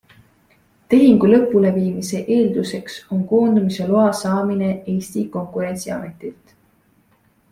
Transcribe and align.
Tehingu 0.93 1.27
lõpuleviimise 1.33 2.21
eelduseks 2.37 2.95
on 3.17 3.21
koondumise 3.33 3.87
loa 3.93 4.07
saamine 4.23 4.71
Eesti 4.95 5.25
konkurentsiametilt. 5.39 6.57